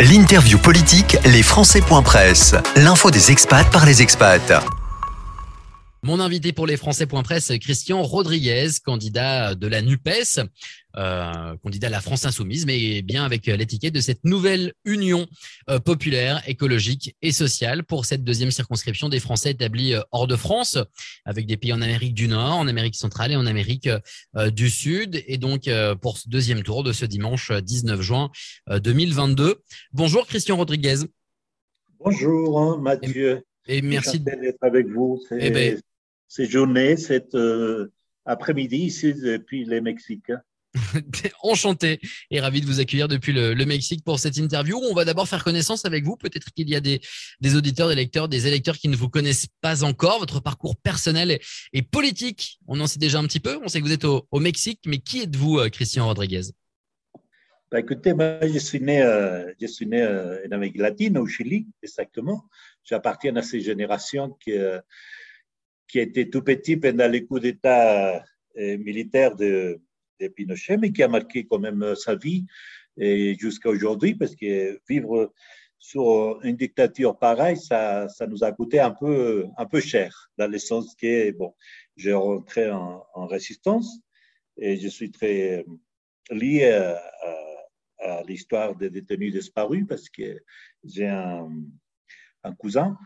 L'interview 0.00 0.56
politique, 0.56 1.18
les 1.26 1.42
Presse. 2.02 2.54
L'info 2.74 3.10
des 3.10 3.30
expats 3.30 3.70
par 3.70 3.84
les 3.84 4.00
expats. 4.00 4.79
Mon 6.02 6.18
invité 6.18 6.52
pour 6.52 6.66
les 6.66 6.78
Presse, 6.78 7.52
Christian 7.60 8.02
Rodriguez, 8.02 8.68
candidat 8.82 9.54
de 9.54 9.66
la 9.66 9.82
NUPES, 9.82 10.40
euh, 10.96 11.56
candidat 11.62 11.88
à 11.88 11.90
la 11.90 12.00
France 12.00 12.24
Insoumise, 12.24 12.64
mais 12.64 13.02
bien 13.02 13.22
avec 13.22 13.44
l'étiquette 13.46 13.92
de 13.92 14.00
cette 14.00 14.24
nouvelle 14.24 14.72
union 14.86 15.26
euh, 15.68 15.78
populaire, 15.78 16.42
écologique 16.48 17.14
et 17.20 17.32
sociale 17.32 17.84
pour 17.84 18.06
cette 18.06 18.24
deuxième 18.24 18.50
circonscription 18.50 19.10
des 19.10 19.20
Français 19.20 19.50
établis 19.50 19.92
euh, 19.92 20.00
hors 20.10 20.26
de 20.26 20.36
France, 20.36 20.78
avec 21.26 21.44
des 21.44 21.58
pays 21.58 21.74
en 21.74 21.82
Amérique 21.82 22.14
du 22.14 22.28
Nord, 22.28 22.54
en 22.54 22.66
Amérique 22.66 22.96
centrale 22.96 23.32
et 23.32 23.36
en 23.36 23.44
Amérique 23.44 23.88
du 24.52 24.70
Sud. 24.70 25.22
Et 25.26 25.36
donc, 25.36 25.68
pour 26.00 26.16
ce 26.16 26.30
deuxième 26.30 26.62
tour 26.62 26.82
de 26.82 26.92
ce 26.92 27.04
dimanche 27.04 27.52
19 27.52 28.00
juin 28.00 28.30
2022. 28.70 29.56
Bonjour 29.92 30.26
Christian 30.26 30.56
Rodriguez. 30.56 30.96
Bonjour 31.98 32.58
hein, 32.58 32.78
Mathieu. 32.80 33.44
Et, 33.66 33.82
merci 33.82 34.18
d'être 34.18 34.62
avec 34.62 34.86
vous. 34.88 35.20
Eh 35.38 35.50
ben, 35.50 35.78
ces 36.30 36.48
journées, 36.48 36.96
cet 36.96 37.34
euh, 37.34 37.92
après-midi 38.24 38.76
ici 38.76 39.12
depuis 39.12 39.64
les 39.64 39.80
Mexicains. 39.80 40.40
Enchanté 41.42 41.98
et 42.30 42.40
ravi 42.40 42.60
de 42.60 42.66
vous 42.66 42.78
accueillir 42.78 43.08
depuis 43.08 43.32
le, 43.32 43.52
Mexique 43.66 44.04
pour 44.04 44.20
cette 44.20 44.36
interview. 44.36 44.78
On 44.78 44.94
va 44.94 45.04
d'abord 45.04 45.28
faire 45.28 45.42
connaissance 45.42 45.84
avec 45.84 46.04
vous. 46.04 46.16
Peut-être 46.16 46.52
qu'il 46.52 46.70
y 46.70 46.76
a 46.76 46.80
des, 46.80 47.00
auditeurs, 47.56 47.88
des 47.88 47.96
lecteurs, 47.96 48.28
des 48.28 48.46
électeurs 48.46 48.76
qui 48.76 48.86
ne 48.86 48.94
vous 48.94 49.08
connaissent 49.08 49.48
pas 49.60 49.82
encore. 49.82 50.20
Votre 50.20 50.38
parcours 50.38 50.76
personnel 50.76 51.40
et, 51.72 51.82
politique, 51.82 52.60
on 52.68 52.80
en 52.80 52.86
sait 52.86 53.00
déjà 53.00 53.18
un 53.18 53.24
petit 53.24 53.40
peu. 53.40 53.58
On 53.64 53.68
sait 53.68 53.80
que 53.80 53.84
vous 53.84 53.92
êtes 53.92 54.04
au, 54.04 54.24
Mexique, 54.38 54.82
mais 54.86 54.98
qui 54.98 55.22
êtes-vous, 55.22 55.58
euh, 55.58 55.68
Christian 55.68 56.06
Rodriguez? 56.06 56.42
Bah, 57.72 57.80
Écoutez, 57.80 58.14
moi, 58.14 58.38
je 58.42 58.58
suis 58.58 58.80
né, 58.80 59.02
euh, 59.02 59.52
je 59.60 59.66
suis 59.66 59.86
né 59.86 60.06
en 60.06 60.52
Amérique 60.52 60.78
latine, 60.78 61.18
au 61.18 61.26
Chili, 61.26 61.66
exactement. 61.82 62.44
J'appartiens 62.84 63.34
à 63.34 63.42
ces 63.42 63.60
générations 63.60 64.30
qui 64.40 64.52
qui 65.90 65.98
était 65.98 66.28
tout 66.28 66.42
petit 66.42 66.76
pendant 66.76 67.08
les 67.08 67.24
coups 67.26 67.42
d'État 67.42 68.24
euh, 68.56 68.78
militaires 68.78 69.36
de, 69.36 69.80
Pinochet, 70.36 70.76
mais 70.76 70.92
qui 70.92 71.02
a 71.02 71.08
marqué 71.08 71.46
quand 71.46 71.58
même 71.58 71.94
sa 71.96 72.14
vie 72.14 72.44
jusqu'à 72.98 73.70
aujourd'hui, 73.70 74.14
parce 74.14 74.36
que 74.36 74.78
vivre 74.86 75.32
sur 75.78 76.38
une 76.42 76.56
dictature 76.56 77.18
pareille, 77.18 77.56
ça, 77.56 78.06
ça, 78.08 78.26
nous 78.26 78.44
a 78.44 78.52
coûté 78.52 78.80
un 78.80 78.90
peu, 78.90 79.46
un 79.56 79.64
peu 79.64 79.80
cher, 79.80 80.30
dans 80.36 80.46
le 80.46 80.58
sens 80.58 80.94
que, 80.94 81.30
bon, 81.30 81.54
j'ai 81.96 82.12
rentré 82.12 82.70
en, 82.70 83.26
résistance 83.26 83.98
et 84.58 84.76
je 84.76 84.88
suis 84.88 85.10
très 85.10 85.64
lié 86.30 86.70
à, 87.98 88.22
l'histoire 88.26 88.76
des 88.76 88.90
détenus 88.90 89.32
disparus 89.32 89.86
parce 89.88 90.10
que 90.10 90.38
j'ai 90.84 91.08
un 91.08 91.48
cousin 92.58 92.98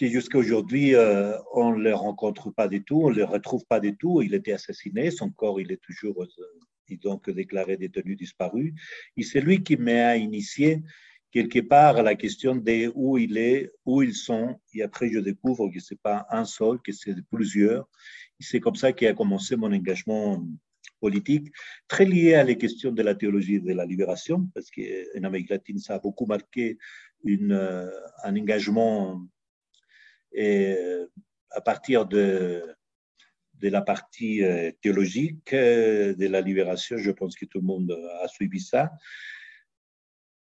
qui 0.00 0.08
jusqu'à 0.08 0.38
aujourd'hui, 0.38 0.94
euh, 0.94 1.36
on 1.52 1.76
ne 1.76 1.82
le 1.82 1.94
rencontre 1.94 2.50
pas 2.50 2.68
du 2.68 2.82
tout, 2.82 3.02
on 3.04 3.10
ne 3.10 3.16
le 3.16 3.24
retrouve 3.24 3.66
pas 3.66 3.80
du 3.80 3.98
tout. 3.98 4.22
Il 4.22 4.32
était 4.32 4.52
assassiné, 4.52 5.10
son 5.10 5.28
corps, 5.28 5.60
il 5.60 5.70
est 5.72 5.82
toujours 5.82 6.22
euh, 6.22 6.96
donc 7.02 7.28
déclaré 7.28 7.76
détenu 7.76 8.16
disparu. 8.16 8.72
Et 9.18 9.22
c'est 9.22 9.42
lui 9.42 9.62
qui 9.62 9.76
m'a 9.76 10.16
initié 10.16 10.82
quelque 11.30 11.58
part 11.58 11.98
à 11.98 12.02
la 12.02 12.14
question 12.14 12.56
de 12.56 12.90
où 12.94 13.18
il 13.18 13.36
est, 13.36 13.72
où 13.84 14.00
ils 14.00 14.14
sont. 14.14 14.58
Et 14.72 14.82
après, 14.82 15.10
je 15.10 15.18
découvre 15.18 15.68
que 15.68 15.80
ce 15.80 15.92
n'est 15.92 16.00
pas 16.02 16.26
un 16.30 16.46
seul, 16.46 16.78
que 16.82 16.92
c'est 16.92 17.14
plusieurs. 17.30 17.86
Et 18.40 18.44
c'est 18.44 18.58
comme 18.58 18.76
ça 18.76 18.94
qu'a 18.94 19.12
commencé 19.12 19.54
mon 19.54 19.70
engagement 19.70 20.42
politique, 20.98 21.48
très 21.88 22.06
lié 22.06 22.36
à 22.36 22.44
les 22.44 22.56
questions 22.56 22.92
de 22.92 23.02
la 23.02 23.14
théologie 23.14 23.60
de 23.60 23.74
la 23.74 23.84
libération, 23.84 24.48
parce 24.54 24.70
qu'en 24.70 25.24
Amérique 25.24 25.50
latine, 25.50 25.78
ça 25.78 25.96
a 25.96 25.98
beaucoup 25.98 26.24
marqué 26.24 26.78
euh, 27.26 27.90
un 28.24 28.36
engagement 28.36 29.22
et 30.32 30.74
euh, 30.76 31.06
à 31.50 31.60
partir 31.60 32.06
de, 32.06 32.62
la 33.62 33.82
partie 33.82 34.42
euh, 34.42 34.70
théologique 34.80 35.52
euh, 35.52 36.14
de 36.14 36.26
la 36.26 36.40
libération, 36.40 36.96
je 36.96 37.10
pense 37.10 37.36
que 37.36 37.44
tout 37.44 37.58
le 37.58 37.66
monde 37.66 37.98
a 38.22 38.28
suivi 38.28 38.60
ça. 38.60 38.90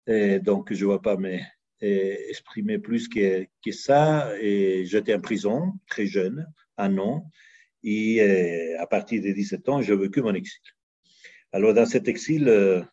Donc, 0.08 0.72
je 0.72 0.86
ne 0.86 0.92
vais 0.92 1.00
pas 1.00 1.16
m'exprimer 1.16 2.78
plus 2.78 3.08
que, 3.08 3.44
que, 3.64 3.72
ça. 3.72 4.32
J'étais 4.40 5.14
en 5.14 5.20
prison, 5.20 5.72
très 5.88 6.06
jeune, 6.06 6.46
un 6.76 6.96
an. 6.98 7.28
Et 7.82 8.22
à 8.78 8.86
partir 8.86 9.20
de 9.20 9.32
17 9.32 9.68
ans, 9.68 9.82
j'ai 9.82 9.96
vécu 9.96 10.22
mon 10.22 10.32
exil. 10.32 10.60
Alors, 11.50 11.74
dans 11.74 11.86
cet 11.86 12.06
exil, 12.06 12.86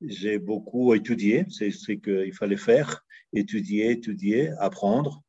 j'ai 0.00 0.40
beaucoup 0.40 0.94
étudié. 0.94 1.44
C'est 1.48 1.70
ce 1.70 1.92
qu'il 1.92 2.32
fallait 2.32 2.56
faire 2.56 3.04
étudier, 3.32 3.90
étudier, 3.90 4.50
apprendre. 4.58 5.22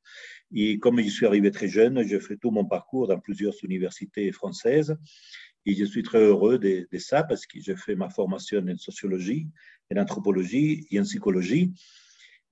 Et 0.53 0.77
comme 0.79 1.01
je 1.01 1.09
suis 1.09 1.25
arrivé 1.25 1.51
très 1.51 1.67
jeune, 1.67 2.05
j'ai 2.07 2.19
fait 2.19 2.37
tout 2.37 2.51
mon 2.51 2.65
parcours 2.65 3.07
dans 3.07 3.19
plusieurs 3.19 3.53
universités 3.63 4.31
françaises. 4.31 4.95
Et 5.65 5.73
je 5.73 5.85
suis 5.85 6.03
très 6.03 6.19
heureux 6.19 6.59
de, 6.59 6.87
ça 6.97 7.23
parce 7.23 7.45
que 7.45 7.59
j'ai 7.59 7.75
fait 7.75 7.95
ma 7.95 8.09
formation 8.09 8.59
en 8.59 8.77
sociologie, 8.77 9.47
en 9.93 10.01
anthropologie 10.01 10.85
et 10.91 10.99
en 10.99 11.03
psychologie, 11.03 11.73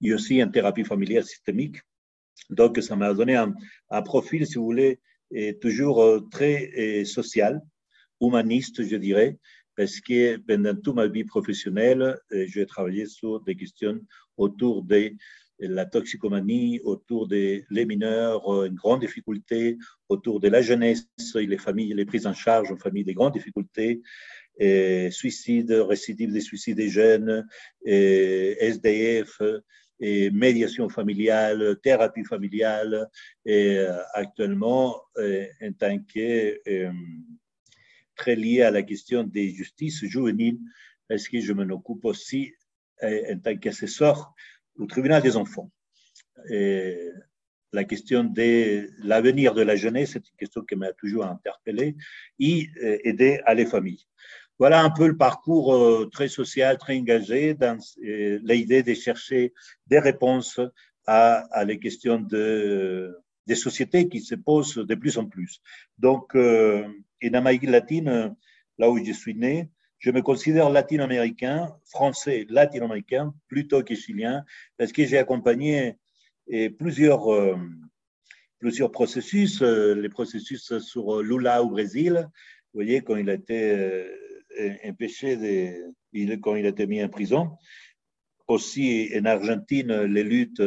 et 0.02 0.14
aussi 0.14 0.42
en 0.42 0.50
thérapie 0.50 0.84
familiale 0.84 1.26
systémique. 1.26 1.78
Donc, 2.50 2.78
ça 2.82 2.96
m'a 2.96 3.14
donné 3.14 3.36
un, 3.36 4.02
profil, 4.02 4.48
si 4.48 4.56
vous 4.56 4.66
voulez, 4.66 5.00
et 5.30 5.58
toujours 5.60 6.02
euh, 6.02 6.22
très 6.32 7.06
social, 7.06 7.62
humaniste, 8.20 8.86
je 8.86 8.96
dirais, 8.96 9.38
parce 9.76 10.00
que 10.00 10.38
pendant 10.38 10.76
toute 10.76 10.96
ma 10.96 11.08
vie 11.08 11.24
professionnelle, 11.24 12.18
euh, 12.32 12.46
j'ai 12.48 12.66
travaillé 12.66 13.06
sur 13.06 13.42
des 13.42 13.56
questions 13.56 14.00
autour 14.38 14.84
des 14.84 15.16
la 15.62 15.86
toxicomanie, 15.86 16.82
autour 16.84 17.28
des 17.28 17.66
les 17.70 17.86
mineurs, 17.86 18.52
euh, 18.52 18.66
une 18.66 18.76
grande 18.76 19.02
difficulté, 19.02 19.78
autour 20.10 20.40
de 20.40 20.48
la 20.48 20.62
jeunesse. 20.62 21.08
Les 21.36 21.58
familles, 21.58 21.94
les 21.94 22.06
prises 22.06 22.28
en 22.28 22.34
charge 22.34 22.72
en 22.72 22.78
famille, 22.78 23.04
des 23.04 23.14
grandes 23.14 23.34
difficultés, 23.34 24.02
et 24.58 25.10
suicide, 25.12 25.72
récidive 25.72 26.32
des 26.32 26.42
suicides 26.42 26.78
des 26.78 26.90
jeunes, 26.90 27.48
SDF, 27.86 29.42
médiation 30.32 30.90
familiale, 30.90 31.78
thérapie 31.84 32.24
familiale, 32.24 33.08
et 33.46 33.78
euh, 33.78 33.98
actuellement, 34.14 35.02
euh, 35.18 35.46
en 35.62 35.72
tant 35.74 35.98
que 36.00 36.60
très 38.16 38.36
lié 38.36 38.62
à 38.64 38.72
la 38.72 38.84
question 38.84 39.24
des 39.24 39.50
justices 39.50 40.04
juvéniles, 40.06 40.60
parce 41.08 41.28
que 41.28 41.40
je 41.40 41.54
m'en 41.54 41.70
occupe 41.74 42.06
aussi? 42.06 42.54
En 43.04 43.40
tant 43.40 43.58
qu'assesseur 43.58 44.36
au 44.78 44.86
tribunal 44.86 45.22
des 45.22 45.38
enfants. 45.38 45.70
La 47.74 47.86
question 47.86 48.26
de 48.26 48.90
l'avenir 49.02 49.54
de 49.54 49.62
la 49.62 49.78
jeunesse, 49.78 50.12
c'est 50.12 50.28
une 50.28 50.38
question 50.38 50.62
qui 50.62 50.76
m'a 50.76 50.92
toujours 50.92 51.26
interpellé, 51.26 51.96
et 52.38 52.68
euh, 52.84 52.98
aider 53.06 53.40
à 53.46 53.54
les 53.54 53.66
familles. 53.66 54.06
Voilà 54.60 54.84
un 54.84 54.90
peu 54.90 55.08
le 55.08 55.16
parcours 55.16 55.74
euh, 55.74 56.10
très 56.12 56.28
social, 56.28 56.78
très 56.78 56.98
engagé 57.00 57.54
dans 57.54 57.80
euh, 58.04 58.40
l'idée 58.44 58.84
de 58.84 58.94
chercher 58.94 59.54
des 59.88 60.00
réponses 60.00 60.60
à, 61.08 61.46
à 61.58 61.64
les 61.64 61.80
questions 61.80 62.20
de, 62.20 63.18
des 63.48 63.56
sociétés 63.56 64.10
qui 64.10 64.20
se 64.20 64.36
posent 64.36 64.76
de 64.76 64.96
plus 64.96 65.18
en 65.18 65.26
plus. 65.26 65.62
Donc, 65.98 66.36
en 66.36 67.34
Amérique 67.34 67.64
latine, 67.64 68.36
là 68.78 68.90
où 68.90 69.04
je 69.04 69.14
suis 69.14 69.34
né, 69.34 69.70
je 70.02 70.10
me 70.10 70.22
considère 70.22 70.70
latino-américain, 70.70 71.74
français 71.86 72.46
latino-américain, 72.50 73.34
plutôt 73.48 73.84
que 73.84 73.96
chilien, 73.96 74.44
parce 74.78 74.92
que 74.92 75.06
j'ai 75.06 75.20
accompagné 75.20 75.96
plusieurs, 76.78 77.32
euh, 77.32 77.56
plusieurs 78.58 78.92
processus, 78.92 79.62
euh, 79.62 79.94
les 79.94 80.10
processus 80.10 80.80
sur 80.80 81.22
Lula 81.22 81.64
au 81.64 81.70
Brésil, 81.70 82.28
vous 82.74 82.80
voyez, 82.80 83.02
quand 83.02 83.16
il 83.16 83.30
a 83.30 83.36
été 83.36 83.72
euh, 83.72 84.74
empêché, 84.86 85.38
quand 86.42 86.56
il 86.56 86.66
a 86.66 86.70
été 86.70 86.88
mis 86.88 87.04
en 87.04 87.10
prison. 87.10 87.52
Aussi 88.48 89.12
en 89.16 89.26
Argentine, 89.26 90.04
les 90.04 90.24
luttes 90.24 90.64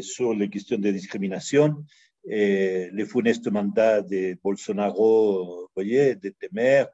sur 0.00 0.34
les 0.34 0.48
questions 0.48 0.78
de 0.78 0.90
discrimination, 0.90 1.84
et 2.26 2.88
les 2.92 3.04
funestes 3.04 3.48
mandats 3.48 4.02
de 4.02 4.36
Bolsonaro, 4.42 5.62
vous 5.62 5.68
voyez, 5.76 6.16
de 6.16 6.30
Temer, 6.30 6.86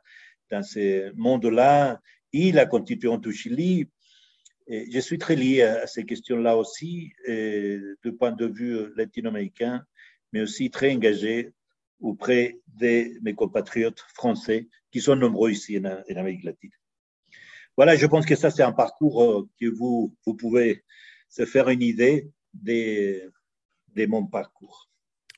dans 0.50 0.62
ce 0.62 1.12
monde-là 1.17 2.00
et 2.32 2.52
la 2.52 2.67
constituante 2.67 3.23
du 3.23 3.32
Chili. 3.32 3.88
Je 4.69 5.00
suis 5.00 5.19
très 5.19 5.35
lié 5.35 5.62
à 5.62 5.87
ces 5.87 6.05
questions-là 6.05 6.56
aussi, 6.56 7.12
du 7.26 8.12
point 8.19 8.32
de 8.32 8.47
vue 8.47 8.94
latino-américain, 8.94 9.85
mais 10.32 10.43
aussi 10.43 10.70
très 10.70 10.94
engagé 10.94 11.52
auprès 12.00 12.61
de 12.69 13.20
mes 13.23 13.35
compatriotes 13.35 14.00
français 14.14 14.69
qui 14.91 15.00
sont 15.00 15.17
nombreux 15.17 15.50
ici 15.50 15.79
en, 15.79 15.85
Amérique 15.85 16.44
latine. 16.44 16.70
Voilà, 17.76 17.96
je 17.96 18.06
pense 18.06 18.26
que 18.26 18.37
ça, 18.37 18.50
c'est 18.50 18.62
un 18.62 18.73
parcours 18.73 19.23
euh, 19.23 19.49
que 19.61 19.67
vous, 19.67 20.14
vous 20.26 20.35
pouvez 20.35 20.85
se 21.29 21.46
faire 21.46 21.69
une 21.69 21.82
idée 21.82 22.31
de, 22.53 23.32
de 23.94 24.06
mon 24.06 24.26
parcours. 24.26 24.91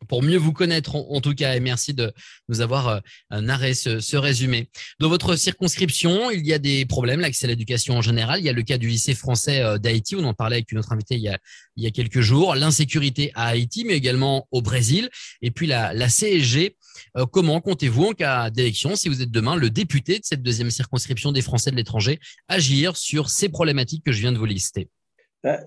Pour 0.08 0.22
mieux 0.22 0.36
vous 0.36 0.52
connaître 0.52 0.96
en, 0.96 1.20
tout 1.20 1.34
cas 1.34 1.54
et 1.54 1.60
merci 1.60 1.94
de 1.94 2.12
nous 2.48 2.60
avoir 2.60 2.88
euh, 2.88 3.40
narré 3.40 3.74
ce, 3.74 4.16
résumé. 4.16 4.68
Dans 5.00 5.08
votre 5.08 5.36
circonscription, 5.36 6.30
il 6.30 6.46
y 6.46 6.52
a 6.52 6.58
des 6.58 6.84
problèmes, 6.86 7.20
l'accès 7.20 7.46
à 7.46 7.48
l'éducation 7.48 7.96
en 7.96 8.02
général. 8.02 8.40
Il 8.40 8.46
y 8.46 8.48
a 8.48 8.52
le 8.52 8.62
cas 8.62 8.78
du 8.78 8.88
lycée 8.88 9.14
français 9.14 9.60
euh, 9.60 9.78
d'Haïti, 9.78 10.16
on 10.16 10.24
en 10.24 10.34
parlait 10.34 10.56
avec 10.56 10.72
une 10.72 10.78
autre 10.78 10.92
invitée 10.92 11.16
il 11.16 11.82
y 11.82 11.86
a, 11.86 11.90
quelques 11.90 12.20
jours, 12.20 12.54
l'insécurité 12.54 13.32
à 13.34 13.48
Haïti, 13.48 13.84
mais 13.84 13.94
également 13.94 14.46
au 14.50 14.62
Brésil. 14.62 15.08
Et 15.40 15.50
puis 15.50 15.66
la, 15.66 15.92
la 15.94 16.08
CSG, 16.08 16.76
euh, 17.16 17.26
comment 17.26 17.60
comptez-vous 17.60 18.04
en 18.04 18.12
cas 18.12 18.50
d'élection, 18.50 18.96
si 18.96 19.08
vous 19.08 19.22
êtes 19.22 19.30
demain 19.30 19.56
le 19.56 19.70
député 19.70 20.18
de 20.18 20.24
cette 20.24 20.42
deuxième 20.42 20.70
circonscription 20.70 21.32
des 21.32 21.42
Français 21.42 21.70
de 21.70 21.76
l'étranger, 21.76 22.20
agir 22.48 22.96
sur 22.96 23.30
ces 23.30 23.48
problématiques 23.48 24.04
que 24.04 24.12
je 24.12 24.20
viens 24.20 24.32
de 24.32 24.38
vous 24.38 24.44
lister? 24.44 24.88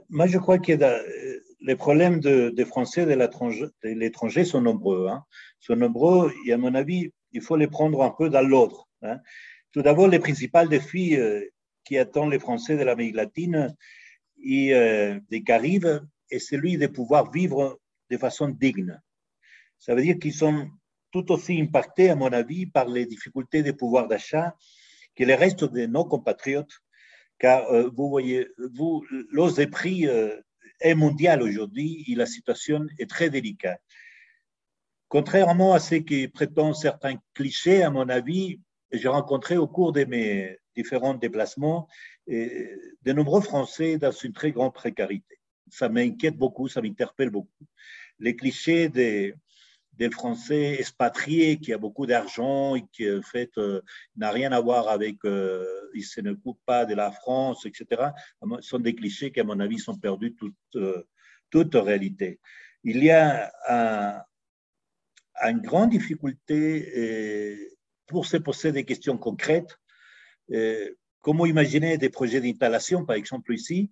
Moi, 0.09 0.27
je 0.27 0.37
crois 0.37 0.57
que 0.57 0.71
les 1.65 1.75
problèmes 1.75 2.19
des 2.19 2.65
Français 2.65 3.05
de 3.05 3.89
l'étranger 3.89 4.45
sont 4.45 4.61
nombreux. 4.61 5.07
Hein. 5.07 5.23
Sont 5.59 5.75
nombreux 5.75 6.31
et 6.45 6.53
à 6.53 6.57
mon 6.57 6.75
avis, 6.75 7.11
il 7.31 7.41
faut 7.41 7.57
les 7.57 7.67
prendre 7.67 8.03
un 8.03 8.11
peu 8.11 8.29
dans 8.29 8.47
l'ordre. 8.47 8.87
Hein. 9.01 9.17
Tout 9.71 9.81
d'abord, 9.81 10.07
les 10.07 10.19
principaux 10.19 10.67
défis 10.67 11.17
euh, 11.17 11.43
qui 11.83 11.97
attendent 11.97 12.31
les 12.31 12.39
Français 12.39 12.77
de 12.77 12.83
l'Amérique 12.83 13.15
latine 13.15 13.75
et 14.43 14.75
euh, 14.75 15.19
des 15.31 15.41
Caraïbes 15.41 16.01
est 16.29 16.39
celui 16.39 16.77
de 16.77 16.87
pouvoir 16.87 17.31
vivre 17.31 17.79
de 18.11 18.17
façon 18.17 18.49
digne. 18.49 18.99
Ça 19.79 19.95
veut 19.95 20.03
dire 20.03 20.17
qu'ils 20.19 20.33
sont 20.33 20.69
tout 21.11 21.31
aussi 21.31 21.59
impactés, 21.59 22.11
à 22.11 22.15
mon 22.15 22.31
avis, 22.31 22.67
par 22.67 22.87
les 22.87 23.07
difficultés 23.07 23.63
de 23.63 23.71
pouvoir 23.71 24.07
d'achat 24.07 24.55
que 25.15 25.23
les 25.23 25.35
restes 25.35 25.63
de 25.63 25.85
nos 25.87 26.05
compatriotes, 26.05 26.81
car 27.39 27.65
euh, 27.71 27.89
vous 27.95 28.09
voyez, 28.09 28.47
vous, 28.73 29.03
l'os 29.31 29.55
des 29.55 29.67
prix 29.67 30.07
est 30.79 30.95
mondiale 30.95 31.41
aujourd'hui 31.41 32.03
et 32.07 32.15
la 32.15 32.25
situation 32.25 32.85
est 32.99 33.09
très 33.09 33.29
délicate. 33.29 33.81
Contrairement 35.07 35.73
à 35.73 35.79
ce 35.79 35.95
qui 35.95 36.27
prétendent 36.27 36.75
certains 36.75 37.15
clichés, 37.33 37.83
à 37.83 37.89
mon 37.89 38.09
avis, 38.09 38.59
j'ai 38.91 39.07
rencontré 39.07 39.57
au 39.57 39.67
cours 39.67 39.91
de 39.91 40.03
mes 40.05 40.57
différents 40.75 41.13
déplacements 41.13 41.87
de 42.27 43.13
nombreux 43.13 43.41
Français 43.41 43.97
dans 43.97 44.11
une 44.11 44.33
très 44.33 44.51
grande 44.51 44.73
précarité. 44.73 45.39
Ça 45.69 45.89
m'inquiète 45.89 46.37
beaucoup, 46.37 46.67
ça 46.67 46.81
m'interpelle 46.81 47.29
beaucoup. 47.29 47.65
Les 48.19 48.35
clichés 48.35 48.89
des, 48.89 49.35
des 49.97 50.09
Français 50.09 50.75
expatriés 50.79 51.57
qui 51.57 51.73
a 51.73 51.77
beaucoup 51.77 52.05
d'argent 52.05 52.75
et 52.75 52.85
qui, 52.91 53.09
en 53.09 53.21
fait, 53.21 53.51
euh, 53.57 53.81
n'a 54.15 54.31
rien 54.31 54.51
à 54.51 54.59
voir 54.59 54.89
avec, 54.89 55.23
euh, 55.25 55.65
ils 55.93 56.23
ne 56.23 56.33
coupent 56.33 56.63
pas 56.65 56.85
de 56.85 56.93
la 56.93 57.11
France, 57.11 57.65
etc., 57.65 58.09
sont 58.59 58.79
des 58.79 58.95
clichés 58.95 59.31
qui, 59.31 59.39
à 59.39 59.43
mon 59.43 59.59
avis, 59.59 59.79
sont 59.79 59.97
perdus 59.97 60.35
toute, 60.35 60.53
euh, 60.75 61.03
toute 61.49 61.75
réalité. 61.75 62.39
Il 62.83 63.03
y 63.03 63.11
a 63.11 63.51
un, 63.69 64.21
une 65.49 65.61
grande 65.61 65.91
difficulté 65.91 67.57
pour 68.07 68.25
se 68.25 68.37
poser 68.37 68.71
des 68.71 68.85
questions 68.85 69.17
concrètes. 69.17 69.77
comment 71.21 71.45
imaginer 71.47 71.97
des 71.97 72.09
projets 72.09 72.41
d'installation, 72.41 73.05
par 73.05 73.15
exemple 73.15 73.53
ici, 73.53 73.91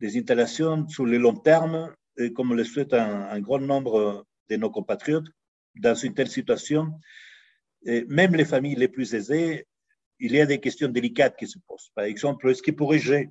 des 0.00 0.16
installations 0.18 0.88
sur 0.88 1.04
le 1.04 1.18
long 1.18 1.36
terme, 1.36 1.94
comme 2.34 2.54
le 2.54 2.64
souhaite 2.64 2.94
un, 2.94 3.28
un 3.28 3.40
grand 3.40 3.60
nombre 3.60 4.26
de 4.48 4.56
nos 4.56 4.70
compatriotes 4.70 5.28
dans 5.74 5.94
une 5.94 6.14
telle 6.14 6.28
situation, 6.28 6.92
même 7.84 8.34
les 8.36 8.44
familles 8.44 8.76
les 8.76 8.88
plus 8.88 9.14
aisées, 9.14 9.66
il 10.18 10.32
y 10.32 10.40
a 10.40 10.46
des 10.46 10.60
questions 10.60 10.88
délicates 10.88 11.36
qui 11.36 11.46
se 11.46 11.58
posent. 11.66 11.90
Par 11.94 12.04
exemple, 12.04 12.48
est-ce 12.50 12.62
que 12.62 12.70
pourrais-je 12.70 13.26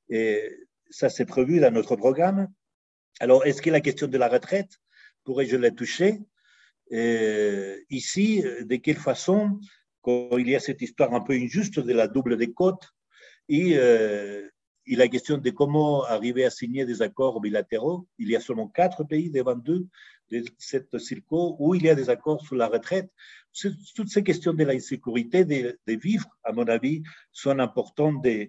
Et 0.09 0.43
ça, 0.91 1.09
c'est 1.09 1.27
prévu 1.27 1.61
dans 1.61 1.73
notre 1.73 1.97
programme. 1.97 2.49
Alors, 3.21 3.47
est-ce 3.47 3.63
que 3.63 3.71
la 3.71 3.81
question 3.81 4.09
de 4.09 4.19
la 4.19 4.29
retraite, 4.29 4.81
pourrais-je 5.25 5.57
la 5.57 5.71
toucher? 5.71 6.21
Ici, 6.91 8.43
de 8.43 8.77
quelle 8.77 8.97
façon, 8.97 9.61
quand 10.03 10.37
il 10.39 10.49
y 10.49 10.57
a 10.57 10.61
cette 10.61 10.83
histoire 10.83 11.15
un 11.15 11.21
peu 11.21 11.35
injuste 11.35 11.79
de 11.79 11.93
la 11.93 12.09
double 12.09 12.37
décote 12.37 12.89
et, 13.49 13.77
euh, 13.77 14.49
la 14.87 15.07
question 15.07 15.39
de 15.39 15.51
comment 15.51 16.05
arriver 16.05 16.45
à 16.45 16.51
signer 16.51 16.85
des 16.85 17.01
accords 17.01 17.41
bilatéraux, 17.41 18.09
il 18.19 18.29
y 18.29 18.35
a 18.35 18.41
seulement 18.41 18.67
quatre 18.67 19.05
pays 19.05 19.31
des 19.31 19.43
22 19.43 19.87
de 20.31 20.45
cette 20.59 20.97
circo 20.99 21.57
où 21.59 21.75
il 21.75 21.83
y 21.83 21.91
a 21.91 21.95
des 21.95 22.11
accords 22.11 22.41
sur 22.41 22.57
la 22.57 22.69
retraite. 22.69 23.11
Toutes 23.95 24.09
ces 24.09 24.23
questions 24.23 24.53
de 24.53 24.65
l'insécurité 24.65 25.45
de, 25.45 25.79
de, 25.87 25.95
vivre, 25.95 26.29
à 26.45 26.53
mon 26.53 26.65
avis, 26.69 27.03
sont 27.33 27.59
importantes 27.59 28.23
de, 28.23 28.49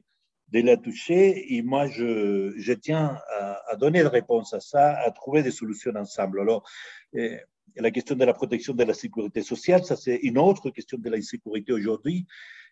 la 0.53 0.77
toucher. 0.77 1.55
Et 1.55 1.61
moi, 1.61 1.87
je, 1.87 2.73
tiens 2.73 3.17
à, 3.69 3.75
donner 3.77 4.01
des 4.01 4.07
réponses 4.07 4.53
à 4.53 4.59
ça, 4.59 4.99
à 4.99 5.11
trouver 5.11 5.43
des 5.43 5.51
solutions 5.51 5.93
ensemble. 5.95 6.41
Alors, 6.41 6.63
eh, 7.13 7.39
la 7.77 7.89
question 7.89 8.15
de 8.15 8.25
la 8.25 8.33
protection 8.33 8.73
de 8.73 8.83
la 8.83 8.93
sécurité 8.93 9.41
sociale, 9.41 9.83
ça 9.85 9.95
c'est 9.95 10.17
une 10.17 10.37
autre 10.37 10.69
question 10.71 10.97
de 10.97 11.09
l'insécurité 11.09 11.71
aujourd'hui. 11.71 12.27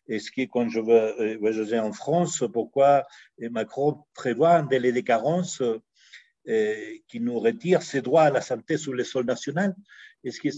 Est-ce 0.08 0.32
que 0.32 0.42
quand 0.42 0.68
je 0.70 0.80
euh, 0.80 1.38
voyager 1.40 1.80
en 1.80 1.94
France, 1.94 2.44
pourquoi 2.52 3.06
Macron 3.52 4.04
prévoit 4.14 4.56
un 4.56 4.64
délai 4.64 4.92
de 4.92 5.00
carence 5.02 5.62
qui 7.08 7.20
nous 7.20 7.40
retire 7.40 7.82
ses 7.82 8.02
droits 8.02 8.24
à 8.24 8.32
la 8.32 8.42
santé 8.42 8.78
sur 8.78 8.94
le 8.94 9.04
sol 9.04 9.26
national. 9.26 9.76
Est-ce 10.24 10.40
que 10.42 10.52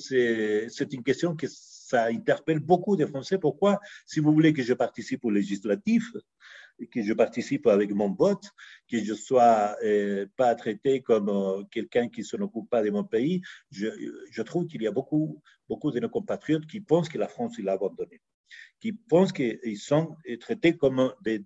c'est 0.69 0.93
une 0.93 1.03
question 1.03 1.35
que 1.35 1.47
ça 1.49 2.05
interpelle 2.05 2.59
beaucoup 2.59 2.95
de 2.95 3.05
Français? 3.05 3.37
Pourquoi, 3.37 3.79
si 4.05 4.19
vous 4.19 4.33
voulez 4.33 4.53
que 4.53 4.63
je 4.63 4.73
participe 4.73 5.25
au 5.25 5.31
législatif, 5.31 6.03
que 6.91 7.03
je 7.03 7.13
participe 7.13 7.67
avec 7.67 7.91
mon 7.91 8.11
vote, 8.13 8.49
que 8.89 9.03
je 9.03 9.13
sois 9.13 9.75
euh, 9.83 10.25
pas 10.35 10.55
traité 10.55 11.01
comme 11.01 11.29
euh, 11.29 11.63
quelqu'un 11.71 12.09
qui 12.09 12.21
ne 12.21 12.25
s'en 12.25 12.39
occupe 12.39 12.69
pas 12.69 12.81
de 12.81 12.89
mon 12.89 13.03
pays, 13.03 13.41
je, 13.69 13.87
je 14.31 14.41
trouve 14.41 14.67
qu'il 14.67 14.81
y 14.81 14.87
a 14.87 14.91
beaucoup, 14.91 15.41
beaucoup 15.69 15.91
de 15.91 15.99
nos 15.99 16.09
compatriotes 16.09 16.65
qui 16.65 16.79
pensent 16.79 17.09
que 17.09 17.17
la 17.17 17.27
France 17.27 17.59
l'a 17.59 17.73
abandonné, 17.73 18.21
qui 18.79 18.93
pensent 18.93 19.33
qu'ils 19.33 19.77
sont 19.77 20.15
traités 20.39 20.75
comme 20.75 21.13
des 21.21 21.43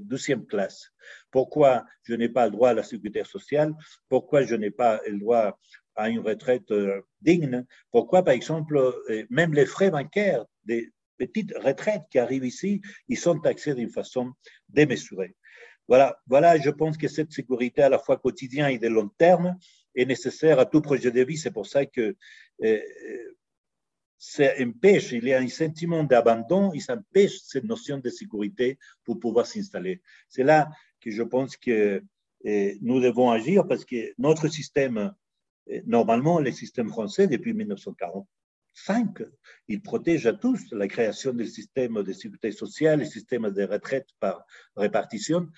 deuxième 0.00 0.46
classe. 0.46 0.90
Pourquoi 1.30 1.84
je 2.02 2.14
n'ai 2.14 2.28
pas 2.28 2.46
le 2.46 2.52
droit 2.52 2.70
à 2.70 2.74
la 2.74 2.82
sécurité 2.82 3.24
sociale? 3.24 3.74
Pourquoi 4.08 4.42
je 4.42 4.54
n'ai 4.54 4.70
pas 4.70 5.00
le 5.06 5.18
droit 5.18 5.58
à 5.96 6.08
une 6.08 6.20
retraite 6.20 6.70
euh, 6.70 7.00
digne? 7.20 7.64
Pourquoi, 7.90 8.22
par 8.22 8.34
exemple, 8.34 8.76
euh, 8.76 9.24
même 9.30 9.54
les 9.54 9.66
frais 9.66 9.90
bancaires 9.90 10.44
des 10.64 10.92
petites 11.16 11.52
retraites 11.56 12.02
qui 12.10 12.18
arrivent 12.18 12.44
ici, 12.44 12.80
ils 13.08 13.18
sont 13.18 13.38
taxés 13.38 13.74
d'une 13.74 13.90
façon 13.90 14.32
démesurée. 14.68 15.34
Voilà, 15.86 16.18
voilà, 16.26 16.58
je 16.58 16.70
pense 16.70 16.96
que 16.96 17.08
cette 17.08 17.32
sécurité 17.32 17.82
à 17.82 17.88
la 17.88 17.98
fois 17.98 18.16
quotidienne 18.16 18.70
et 18.70 18.78
de 18.78 18.88
long 18.88 19.10
terme 19.18 19.56
est 19.94 20.06
nécessaire 20.06 20.58
à 20.58 20.66
tout 20.66 20.80
projet 20.80 21.10
de 21.10 21.22
vie. 21.22 21.36
C'est 21.36 21.50
pour 21.50 21.66
ça 21.66 21.84
que 21.84 22.16
euh, 22.62 22.80
ça 24.26 24.54
empêche, 24.58 25.12
il 25.12 25.24
y 25.24 25.34
a 25.34 25.38
un 25.38 25.48
sentiment 25.48 26.02
d'abandon, 26.02 26.72
il 26.72 26.82
empêche 26.88 27.40
cette 27.42 27.64
notion 27.64 27.98
de 27.98 28.08
sécurité 28.08 28.78
pour 29.04 29.20
pouvoir 29.20 29.46
s'installer. 29.46 30.00
C'est 30.28 30.44
là 30.44 30.70
que 30.98 31.10
je 31.10 31.22
pense 31.22 31.58
que 31.58 32.02
eh, 32.42 32.78
nous 32.80 33.00
devons 33.00 33.30
agir 33.30 33.66
parce 33.68 33.84
que 33.84 34.14
notre 34.16 34.48
système, 34.48 35.14
eh, 35.66 35.82
normalement, 35.86 36.40
le 36.40 36.52
système 36.52 36.88
français, 36.88 37.26
depuis 37.26 37.52
1945, 37.52 39.24
il 39.68 39.82
protège 39.82 40.26
à 40.26 40.32
tous 40.32 40.72
la 40.72 40.88
création 40.88 41.34
du 41.34 41.46
système 41.46 42.02
de 42.02 42.12
sécurité 42.14 42.50
sociale, 42.50 43.00
le 43.00 43.04
système 43.04 43.50
de 43.50 43.62
retraite 43.64 44.08
par 44.20 44.46
répartition. 44.74 45.48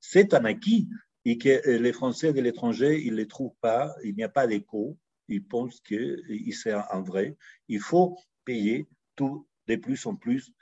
C'est 0.00 0.34
un 0.34 0.44
acquis 0.46 0.88
et 1.24 1.38
que 1.38 1.60
eh, 1.64 1.78
les 1.78 1.92
Français 1.92 2.32
de 2.32 2.40
l'étranger, 2.40 3.00
ils 3.04 3.12
ne 3.12 3.18
les 3.18 3.28
trouvent 3.28 3.56
pas, 3.60 3.94
il 4.02 4.16
n'y 4.16 4.24
a 4.24 4.28
pas 4.28 4.48
d'écho 4.48 4.98
ils 5.28 5.44
pensent 5.44 5.80
que 5.80 6.22
c'est 6.52 6.72
un 6.72 7.00
vrai. 7.00 7.36
Il 7.68 7.80
faut 7.80 8.16
payer 8.44 8.86
tout 9.16 9.46
de 9.66 9.76
plus 9.76 10.06
en 10.06 10.14
plus 10.14 10.52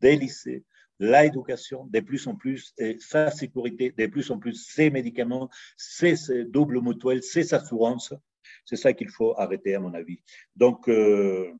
des 0.00 0.16
lycées, 0.16 0.64
l'éducation 0.98 1.86
de 1.86 2.00
plus 2.00 2.26
en 2.26 2.36
plus, 2.36 2.74
sa 3.00 3.30
sécurité 3.30 3.92
de 3.96 4.06
plus 4.06 4.30
en 4.30 4.38
plus, 4.38 4.66
ses 4.66 4.90
médicaments, 4.90 5.48
ses, 5.76 6.44
doubles 6.44 6.80
mutuelles, 6.80 7.22
ses 7.22 7.54
assurances. 7.54 8.14
C'est 8.64 8.76
ça 8.76 8.92
qu'il 8.92 9.08
faut 9.08 9.38
arrêter, 9.38 9.74
à 9.74 9.80
mon 9.80 9.94
avis. 9.94 10.22
Donc, 10.56 10.88
euh, 10.88 11.52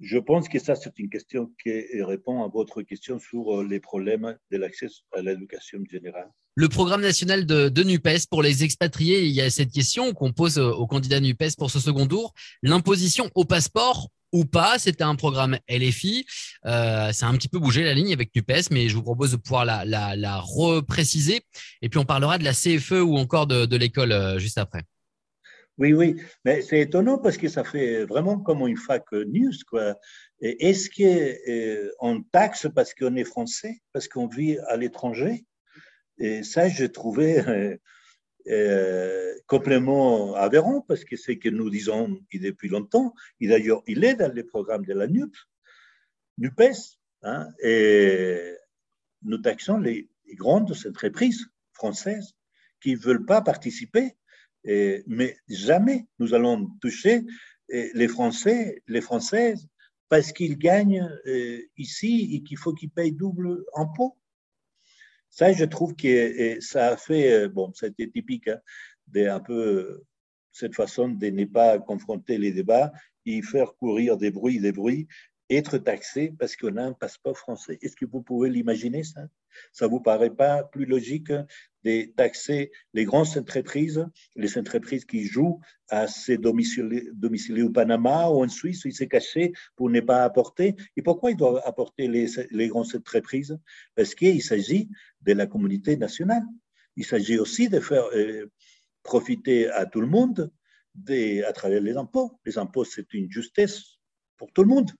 je 0.00 0.18
pense 0.18 0.48
que 0.48 0.58
ça, 0.58 0.74
c'est 0.76 0.98
une 0.98 1.10
question 1.10 1.52
qui 1.62 2.02
répond 2.02 2.44
à 2.44 2.48
votre 2.48 2.82
question 2.82 3.18
sur 3.18 3.62
les 3.64 3.80
problèmes 3.80 4.38
de 4.50 4.56
l'accès 4.56 4.86
à 5.12 5.20
l'éducation 5.20 5.84
générale. 5.84 6.30
Le 6.58 6.68
programme 6.68 7.02
national 7.02 7.46
de, 7.46 7.82
NUPES 7.84 8.26
pour 8.28 8.42
les 8.42 8.64
expatriés. 8.64 9.22
Il 9.24 9.30
y 9.30 9.40
a 9.40 9.48
cette 9.48 9.70
question 9.70 10.12
qu'on 10.12 10.32
pose 10.32 10.58
aux 10.58 10.88
candidats 10.88 11.20
NUPES 11.20 11.54
pour 11.56 11.70
ce 11.70 11.78
second 11.78 12.08
tour. 12.08 12.34
L'imposition 12.64 13.30
au 13.36 13.44
passeport 13.44 14.08
ou 14.32 14.44
pas. 14.44 14.76
C'était 14.80 15.04
un 15.04 15.14
programme 15.14 15.56
LFI. 15.68 16.26
Euh, 16.66 17.12
ça 17.12 17.26
a 17.26 17.28
un 17.28 17.34
petit 17.34 17.48
peu 17.48 17.60
bougé 17.60 17.84
la 17.84 17.94
ligne 17.94 18.12
avec 18.12 18.34
NUPES, 18.34 18.72
mais 18.72 18.88
je 18.88 18.96
vous 18.96 19.04
propose 19.04 19.30
de 19.30 19.36
pouvoir 19.36 19.64
la, 19.64 20.40
repréciser. 20.40 21.42
Et 21.80 21.88
puis 21.88 22.00
on 22.00 22.04
parlera 22.04 22.38
de 22.38 22.44
la 22.44 22.54
CFE 22.54 23.02
ou 23.04 23.18
encore 23.18 23.46
de, 23.46 23.64
de 23.64 23.76
l'école 23.76 24.10
euh, 24.10 24.40
juste 24.40 24.58
après. 24.58 24.82
Oui, 25.78 25.92
oui, 25.92 26.16
mais 26.44 26.60
c'est 26.62 26.80
étonnant 26.80 27.18
parce 27.18 27.36
que 27.36 27.46
ça 27.46 27.62
fait 27.62 28.04
vraiment 28.04 28.40
comme 28.40 28.66
une 28.66 28.76
fac 28.76 29.04
news. 29.12 29.52
Est-ce 30.40 30.90
qu'on 30.90 32.16
euh, 32.16 32.20
taxe 32.32 32.66
parce 32.74 32.94
qu'on 32.94 33.14
est 33.14 33.22
français, 33.22 33.80
parce 33.92 34.08
qu'on 34.08 34.26
vit 34.26 34.58
à 34.66 34.76
l'étranger? 34.76 35.44
Et 36.18 36.42
ça, 36.42 36.68
j'ai 36.68 36.90
trouvé 36.90 37.40
euh, 37.40 37.76
euh, 38.48 39.34
complètement 39.46 40.34
aberrant 40.34 40.80
parce 40.80 41.04
que 41.04 41.16
c'est 41.16 41.38
que 41.38 41.48
nous 41.48 41.70
disons 41.70 42.18
depuis 42.32 42.68
longtemps. 42.68 43.14
Et 43.40 43.48
d'ailleurs, 43.48 43.82
il 43.86 44.04
est 44.04 44.14
dans 44.14 44.32
les 44.32 44.44
programmes 44.44 44.84
de 44.84 44.94
la 44.94 45.06
NUP, 45.06 45.34
NUPES, 46.38 46.98
hein, 47.22 47.48
et 47.62 48.54
nous 49.22 49.38
taxons 49.38 49.78
les, 49.78 50.08
grandes 50.34 50.74
entreprises 50.86 51.46
françaises 51.72 52.34
qui 52.82 52.92
ne 52.92 52.98
veulent 52.98 53.24
pas 53.24 53.40
participer 53.40 54.14
mais 55.06 55.36
jamais 55.48 56.06
nous 56.18 56.34
allons 56.34 56.66
toucher 56.80 57.22
les 57.68 58.08
Français, 58.08 58.82
les 58.86 59.00
Françaises, 59.00 59.66
parce 60.08 60.32
qu'ils 60.32 60.58
gagnent 60.58 61.08
ici 61.76 62.30
et 62.34 62.42
qu'il 62.42 62.58
faut 62.58 62.72
qu'ils 62.72 62.90
payent 62.90 63.12
double 63.12 63.64
impôt. 63.74 64.16
Ça, 65.38 65.52
je 65.52 65.64
trouve 65.64 65.94
que 65.94 66.60
ça 66.60 66.88
a 66.88 66.96
fait, 66.96 67.48
bon, 67.48 67.70
c'était 67.72 68.08
typique 68.08 68.48
hein, 68.48 68.58
de 69.06 69.28
un 69.28 69.38
peu 69.38 70.02
cette 70.50 70.74
façon 70.74 71.10
de 71.10 71.26
ne 71.28 71.44
pas 71.44 71.78
confronter 71.78 72.38
les 72.38 72.50
débats 72.50 72.90
et 73.24 73.40
faire 73.42 73.76
courir 73.76 74.16
des 74.16 74.32
bruits, 74.32 74.58
des 74.58 74.72
bruits, 74.72 75.06
être 75.50 75.78
taxé 75.78 76.32
parce 76.38 76.56
qu'on 76.56 76.76
a 76.76 76.82
un 76.82 76.92
passeport 76.92 77.36
français. 77.36 77.78
Est-ce 77.80 77.96
que 77.96 78.04
vous 78.04 78.22
pouvez 78.22 78.50
l'imaginer 78.50 79.04
ça? 79.04 79.22
Ça 79.72 79.86
vous 79.86 80.00
paraît 80.00 80.34
pas 80.34 80.62
plus 80.62 80.84
logique 80.84 81.32
de 81.84 82.14
taxer 82.14 82.70
les 82.92 83.04
grandes 83.04 83.36
entreprises, 83.36 84.06
les 84.36 84.58
entreprises 84.58 85.04
qui 85.04 85.24
jouent 85.24 85.60
à 85.88 86.06
se 86.06 86.32
domicilier, 86.32 87.62
au 87.62 87.70
Panama 87.70 88.28
ou 88.28 88.44
en 88.44 88.48
Suisse 88.48 88.84
où 88.84 88.88
ils 88.88 88.94
s'est 88.94 89.08
caché 89.08 89.52
pour 89.74 89.90
ne 89.90 90.00
pas 90.00 90.24
apporter? 90.24 90.76
Et 90.96 91.02
pourquoi 91.02 91.30
ils 91.30 91.36
doivent 91.36 91.62
apporter 91.64 92.08
les, 92.08 92.26
les 92.50 92.68
grandes 92.68 92.94
entreprises? 92.94 93.58
Parce 93.94 94.14
qu'il 94.14 94.42
s'agit 94.42 94.88
de 95.22 95.32
la 95.32 95.46
communauté 95.46 95.96
nationale. 95.96 96.42
Il 96.96 97.06
s'agit 97.06 97.38
aussi 97.38 97.68
de 97.68 97.80
faire 97.80 98.04
euh, 98.14 98.50
profiter 99.02 99.70
à 99.70 99.86
tout 99.86 100.00
le 100.00 100.08
monde 100.08 100.52
à 101.46 101.52
travers 101.52 101.80
les 101.80 101.96
impôts. 101.96 102.38
Les 102.44 102.58
impôts, 102.58 102.84
c'est 102.84 103.14
une 103.14 103.30
justesse 103.30 103.98
pour 104.36 104.52
tout 104.52 104.62
le 104.62 104.68
monde. 104.68 104.90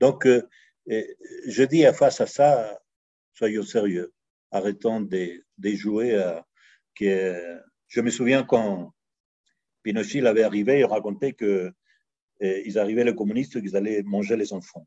Donc, 0.00 0.26
euh, 0.26 0.42
je 0.86 1.62
dis 1.64 1.84
face 1.94 2.20
à 2.20 2.26
ça, 2.26 2.78
soyons 3.32 3.62
sérieux. 3.62 4.12
Arrêtons 4.50 5.00
de, 5.00 5.42
jouer. 5.62 6.20
Que, 6.94 7.60
je 7.88 8.00
me 8.00 8.10
souviens 8.10 8.44
quand 8.44 8.92
Pinochet 9.82 10.26
avait 10.26 10.42
arrivé, 10.42 10.80
il 10.80 10.84
racontait 10.84 11.32
qu'ils 11.32 11.72
euh, 12.42 12.76
arrivaient 12.76 13.04
les 13.04 13.14
communistes, 13.14 13.60
qu'ils 13.60 13.76
allaient 13.76 14.02
manger 14.02 14.36
les 14.36 14.52
enfants. 14.52 14.86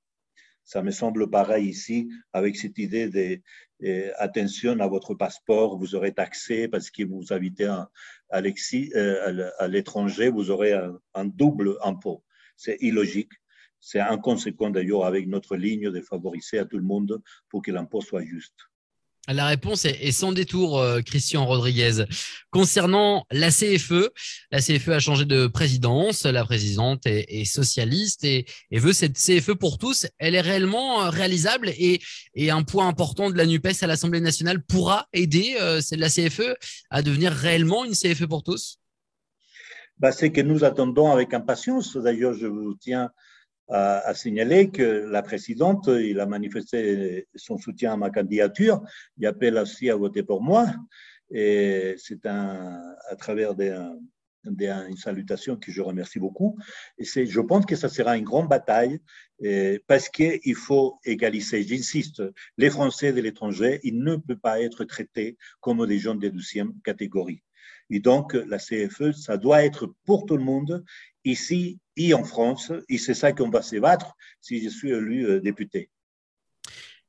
Ça 0.63 0.81
me 0.81 0.91
semble 0.91 1.29
pareil 1.29 1.67
ici, 1.69 2.09
avec 2.33 2.57
cette 2.57 2.77
idée 2.77 3.07
de 3.07 3.39
euh, 3.83 4.11
attention 4.17 4.79
à 4.79 4.87
votre 4.87 5.13
passeport, 5.13 5.77
vous 5.77 5.95
aurez 5.95 6.13
taxé 6.13 6.67
parce 6.67 6.89
que 6.89 7.03
vous 7.03 7.31
habitez 7.31 7.65
à, 7.65 7.89
à 8.29 8.41
l'étranger, 9.67 10.29
vous 10.29 10.51
aurez 10.51 10.73
un 11.13 11.25
double 11.25 11.77
impôt. 11.83 12.23
C'est 12.57 12.77
illogique. 12.81 13.31
C'est 13.89 14.01
inconséquent 14.01 14.69
d'ailleurs 14.69 15.05
avec 15.05 15.29
notre 15.29 15.55
ligne 15.55 15.89
de 15.89 16.01
favoriser 16.01 16.59
à 16.59 16.65
tout 16.65 16.75
le 16.75 16.83
monde 16.83 17.21
pour 17.47 17.61
que 17.61 17.71
l'impôt 17.71 18.01
soit 18.01 18.25
juste. 18.25 18.67
La 19.29 19.45
réponse 19.45 19.85
est, 19.85 20.11
sans 20.11 20.33
détour, 20.33 20.77
euh, 20.77 20.99
Christian 20.99 21.45
Rodriguez. 21.45 22.03
Concernant 22.49 23.25
la 23.31 23.49
CFE, 23.49 24.11
la 24.51 24.59
CFE 24.59 24.89
a 24.89 24.99
changé 24.99 25.23
de 25.23 25.47
présidence. 25.47 26.25
La 26.25 26.43
présidente 26.43 27.03
est, 27.05 27.45
socialiste 27.45 28.25
et, 28.25 28.45
veut 28.71 28.91
cette 28.91 29.17
CFE 29.17 29.53
pour 29.53 29.77
tous. 29.77 30.05
Elle 30.17 30.35
est 30.35 30.41
réellement 30.41 31.05
euh, 31.05 31.09
réalisable 31.09 31.69
et, 31.69 32.01
un 32.49 32.63
point 32.63 32.89
important 32.89 33.29
de 33.29 33.37
la 33.37 33.45
NUPES 33.45 33.83
à 33.83 33.87
l'Assemblée 33.87 34.19
nationale 34.19 34.61
pourra 34.65 35.07
aider 35.13 35.55
euh, 35.61 35.79
la 35.91 36.09
CFE 36.09 36.55
à 36.89 37.01
devenir 37.01 37.31
réellement 37.31 37.85
une 37.85 37.93
CFE 37.93 38.25
pour 38.25 38.43
tous? 38.43 38.79
Bah, 39.97 40.11
C'est 40.11 40.33
que 40.33 40.41
nous 40.41 40.65
attendons 40.65 41.09
avec 41.09 41.33
impatience. 41.33 41.95
D'ailleurs, 41.95 42.33
je 42.33 42.47
vous 42.47 42.75
tiens 42.75 43.11
a, 43.69 44.13
signalé 44.13 44.69
que 44.69 45.07
la 45.09 45.21
présidente, 45.21 45.87
il 45.87 46.19
a 46.19 46.25
manifesté 46.25 47.27
son 47.35 47.57
soutien 47.57 47.93
à 47.93 47.97
ma 47.97 48.09
candidature. 48.09 48.81
Il 49.17 49.25
appelle 49.25 49.57
aussi 49.57 49.89
à 49.89 49.95
voter 49.95 50.23
pour 50.23 50.41
moi. 50.41 50.67
Et 51.31 51.95
c'est 51.97 52.25
à 52.25 53.15
travers 53.17 53.53
une 54.45 54.97
salutation 54.97 55.57
que 55.57 55.71
je 55.71 55.81
remercie 55.81 56.19
beaucoup. 56.19 56.57
Et 56.97 57.03
je 57.03 57.41
pense 57.41 57.65
que 57.65 57.75
ça 57.75 57.89
sera 57.89 58.17
une 58.17 58.23
grande 58.23 58.47
bataille 58.47 58.99
parce 59.87 60.07
qu'il 60.09 60.55
faut 60.55 60.99
égaliser, 61.03 61.63
j'insiste, 61.63 62.23
les 62.57 62.69
Français 62.69 63.11
de 63.11 63.21
l'étranger, 63.21 63.79
ils 63.83 63.99
ne 63.99 64.15
peuvent 64.15 64.37
pas 64.37 64.61
être 64.61 64.85
traités 64.85 65.37
comme 65.59 65.85
des 65.85 65.99
gens 65.99 66.15
de 66.15 66.29
deuxième 66.29 66.73
catégorie. 66.83 67.43
Et 67.89 67.99
donc, 67.99 68.33
la 68.33 68.57
CFE, 68.57 69.11
ça 69.11 69.37
doit 69.37 69.63
être 69.63 69.93
pour 70.05 70.25
tout 70.25 70.37
le 70.37 70.43
monde, 70.43 70.83
ici 71.23 71.79
et 71.97 72.13
en 72.13 72.23
France. 72.23 72.71
Et 72.87 72.97
c'est 72.97 73.13
ça 73.13 73.33
qu'on 73.33 73.49
va 73.49 73.61
se 73.61 73.75
battre 73.75 74.15
si 74.39 74.63
je 74.63 74.69
suis 74.69 74.91
élu 74.91 75.25
euh, 75.25 75.39
député. 75.41 75.89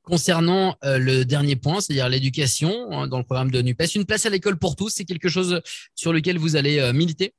Concernant 0.01 0.75
euh, 0.83 0.97
le 0.97 1.23
dernier 1.23 1.55
point, 1.55 1.79
c'est-à-dire 1.79 2.09
l'éducation 2.09 2.91
hein, 2.91 3.07
dans 3.07 3.19
le 3.19 3.23
programme 3.23 3.51
de 3.51 3.61
NUPES, 3.61 3.95
une 3.95 4.05
place 4.05 4.25
à 4.25 4.29
l'école 4.29 4.57
pour 4.57 4.75
tous, 4.75 4.89
c'est 4.89 5.05
quelque 5.05 5.29
chose 5.29 5.61
sur 5.93 6.11
lequel 6.11 6.37
vous 6.37 6.55
allez 6.55 6.79
euh, 6.79 6.93
militer? 6.93 7.33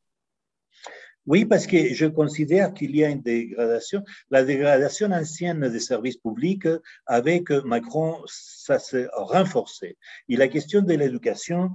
Oui, 1.27 1.45
parce 1.45 1.67
que 1.67 1.93
je 1.93 2.07
considère 2.07 2.73
qu'il 2.73 2.97
y 2.97 3.05
a 3.05 3.09
une 3.09 3.21
dégradation. 3.21 4.03
La 4.31 4.43
dégradation 4.43 5.11
ancienne 5.11 5.69
des 5.69 5.81
services 5.81 6.17
publics, 6.17 6.67
avec 7.07 7.51
Macron, 7.51 8.17
ça 8.27 8.79
s'est 8.79 9.07
renforcé. 9.13 9.99
Et 10.29 10.37
la 10.37 10.49
question 10.49 10.81
de 10.81 10.95
l'éducation, 10.95 11.73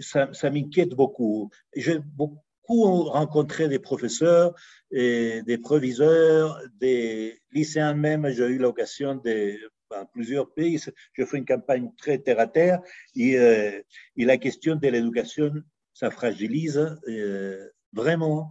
ça, 0.00 0.28
ça 0.32 0.50
m'inquiète 0.50 0.90
beaucoup. 0.90 1.50
J'ai 1.74 1.98
beaucoup 1.98 2.38
rencontré 2.68 3.68
des 3.68 3.78
professeurs, 3.78 4.54
des 4.90 5.58
proviseurs, 5.62 6.60
des 6.80 7.40
lycéens 7.52 7.94
même. 7.94 8.28
J'ai 8.30 8.46
eu 8.46 8.58
l'occasion 8.58 9.16
de, 9.16 9.58
dans 9.90 10.06
plusieurs 10.06 10.52
pays, 10.52 10.78
je 11.12 11.24
fais 11.24 11.38
une 11.38 11.44
campagne 11.44 11.90
très 11.96 12.18
terre 12.18 12.40
à 12.40 12.46
terre 12.46 12.80
et, 13.14 13.38
euh, 13.38 13.80
et 14.16 14.24
la 14.24 14.36
question 14.36 14.76
de 14.76 14.88
l'éducation, 14.88 15.52
ça 15.94 16.10
fragilise 16.10 16.78
euh, 17.08 17.68
vraiment 17.92 18.50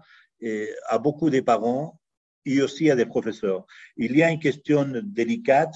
à 0.87 0.99
beaucoup 0.99 1.29
des 1.29 1.41
parents 1.41 1.99
et 2.45 2.61
aussi 2.61 2.91
à 2.91 2.95
des 2.95 3.05
professeurs. 3.05 3.65
Il 3.97 4.15
y 4.15 4.23
a 4.23 4.29
une 4.29 4.39
question 4.39 4.85
délicate 5.03 5.75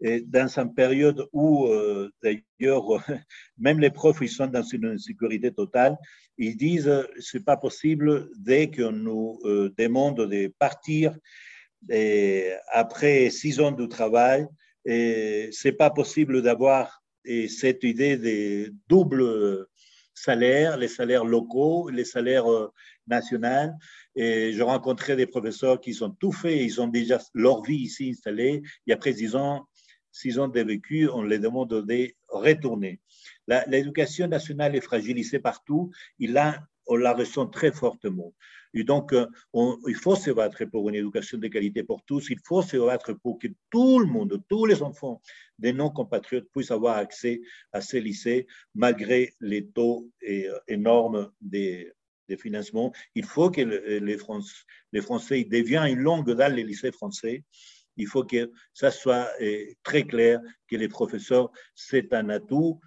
dans 0.00 0.58
une 0.58 0.74
période 0.74 1.28
où, 1.32 1.66
euh, 1.66 2.10
d'ailleurs, 2.22 2.84
même 3.58 3.80
les 3.80 3.90
profs, 3.90 4.20
ils 4.22 4.28
sont 4.28 4.46
dans 4.46 4.62
une 4.62 4.86
insécurité 4.86 5.52
totale, 5.52 5.96
ils 6.38 6.56
disent 6.56 7.06
c'est 7.18 7.44
pas 7.44 7.56
possible 7.56 8.30
dès 8.36 8.70
qu'on 8.70 8.92
nous 8.92 9.38
euh, 9.44 9.72
demande 9.76 10.26
de 10.26 10.52
partir 10.58 11.16
et 11.88 12.52
après 12.72 13.30
six 13.30 13.60
ans 13.60 13.72
de 13.72 13.86
travail, 13.86 14.46
et 14.84 15.48
c'est 15.52 15.72
pas 15.72 15.90
possible 15.90 16.42
d'avoir 16.42 17.02
cette 17.48 17.84
idée 17.84 18.16
de 18.16 18.72
double 18.88 19.66
salaire, 20.20 20.76
les 20.76 20.88
salaires 20.88 21.24
locaux, 21.24 21.88
les 21.90 22.04
salaires 22.04 22.50
euh, 22.50 22.72
nationaux. 23.06 23.72
Et 24.14 24.52
je 24.52 24.62
rencontrais 24.62 25.16
des 25.16 25.26
professeurs 25.26 25.80
qui 25.80 25.94
sont 25.94 26.10
tout 26.10 26.32
faits, 26.32 26.58
ils 26.60 26.80
ont 26.80 26.88
déjà 26.88 27.20
leur 27.34 27.62
vie 27.62 27.76
ici 27.76 28.10
installée, 28.10 28.62
et 28.86 28.92
après 28.92 29.12
six 29.12 29.36
ans, 29.36 29.66
six 30.12 30.38
ans 30.38 30.48
de 30.48 30.60
vécu, 30.60 31.08
on 31.08 31.22
les 31.22 31.38
demande 31.38 31.70
de 31.70 32.14
retourner. 32.28 33.00
L'éducation 33.66 34.26
nationale 34.28 34.76
est 34.76 34.80
fragilisée 34.80 35.38
partout, 35.38 35.90
on 36.86 36.96
la 36.96 37.12
ressent 37.12 37.46
très 37.46 37.72
fortement. 37.72 38.34
Et 38.74 38.84
donc, 38.84 39.12
euh, 39.12 39.26
il 39.88 39.94
faut 39.94 40.16
se 40.16 40.30
battre 40.30 40.64
pour 40.64 40.88
une 40.88 40.94
éducation 40.94 41.38
de 41.38 41.48
qualité 41.48 41.82
pour 41.82 42.02
tous. 42.04 42.30
Il 42.30 42.38
faut 42.44 42.62
se 42.62 42.76
battre 42.76 43.12
pour 43.14 43.38
que 43.38 43.48
tout 43.70 43.98
le 43.98 44.06
monde, 44.06 44.42
tous 44.48 44.66
les 44.66 44.82
enfants 44.82 45.20
des 45.58 45.72
non-compatriotes 45.72 46.48
puissent 46.52 46.70
avoir 46.70 46.96
accès 46.96 47.40
à 47.72 47.80
ces 47.80 48.00
lycées 48.00 48.46
malgré 48.74 49.34
les 49.40 49.66
taux 49.66 50.08
euh, 50.28 50.58
énormes 50.68 51.30
des, 51.40 51.92
financements. 52.38 52.92
Il 53.16 53.24
faut 53.24 53.50
que 53.50 53.60
les, 53.60 54.18
Français 55.02 55.44
deviennent 55.44 55.98
une 55.98 55.98
langue 55.98 56.30
dans 56.30 56.54
les 56.54 56.62
lycées 56.62 56.92
français 56.92 57.42
il 57.96 58.06
faut 58.06 58.24
que 58.24 58.50
ça 58.72 58.90
soit 58.90 59.28
euh, 59.40 59.64
très 59.82 60.04
clair 60.04 60.40
que 60.68 60.76
les 60.76 60.88
professeurs, 60.88 61.50
c'est 61.74 62.12
un 62.12 62.28
atout 62.28 62.80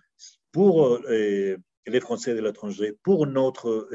pour 0.52 1.00
les 1.08 2.00
Français 2.00 2.36
de 2.36 2.42
l'étranger, 2.42 2.94
pour 3.04 3.26
notre 3.26 3.90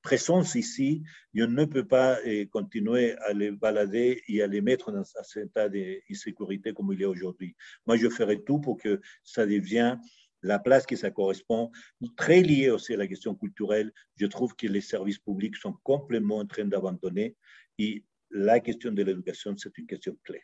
présence 0.00 0.54
ici, 0.54 1.02
on 1.36 1.46
ne 1.46 1.66
peut 1.66 1.86
pas 1.86 2.18
continuer 2.50 3.12
à 3.18 3.34
les 3.34 3.50
balader 3.50 4.22
et 4.26 4.42
à 4.42 4.46
les 4.46 4.62
mettre 4.62 4.90
dans 4.90 5.02
un 5.02 5.40
état 5.42 5.68
d'insécurité 5.68 6.72
comme 6.72 6.90
il 6.94 7.02
est 7.02 7.04
aujourd'hui. 7.04 7.54
Moi, 7.86 7.98
je 7.98 8.08
ferai 8.08 8.42
tout 8.42 8.60
pour 8.60 8.78
que 8.78 9.00
ça 9.22 9.44
devienne 9.44 10.00
la 10.44 10.58
place 10.58 10.86
qui 10.86 10.96
ça 10.96 11.10
correspond, 11.10 11.72
très 12.16 12.42
lié 12.42 12.70
aussi 12.70 12.94
à 12.94 12.98
la 12.98 13.06
question 13.06 13.34
culturelle. 13.34 13.92
Je 14.16 14.26
trouve 14.26 14.54
que 14.54 14.66
les 14.66 14.82
services 14.82 15.18
publics 15.18 15.56
sont 15.56 15.74
complètement 15.82 16.38
en 16.38 16.46
train 16.46 16.66
d'abandonner 16.66 17.34
la 18.34 18.60
question 18.60 18.92
de 18.92 19.02
l'éducation, 19.02 19.54
c'est 19.56 19.76
une 19.78 19.86
question 19.86 20.16
clé. 20.24 20.40